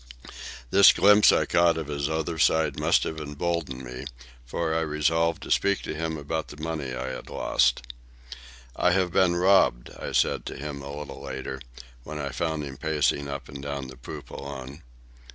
[0.71, 4.05] This glimpse I had caught of his other side must have emboldened me,
[4.47, 7.83] for I resolved to speak to him about the money I had lost.
[8.75, 11.61] "I have been robbed," I said to him, a little later,
[12.01, 14.81] when I found him pacing up and down the poop alone.